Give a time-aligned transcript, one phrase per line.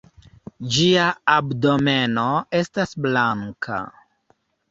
[0.75, 1.03] Ĝia
[1.33, 2.25] abdomeno
[2.61, 3.77] estas blanka.